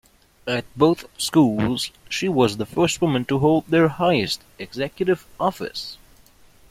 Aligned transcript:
At 0.47 0.65
both 0.75 1.05
schools, 1.21 1.91
she 2.09 2.27
was 2.27 2.57
the 2.57 2.65
first 2.65 3.01
woman 3.03 3.23
to 3.25 3.37
hold 3.37 3.67
their 3.67 3.87
highest 3.87 4.41
executive 4.57 5.27
office. 5.39 5.99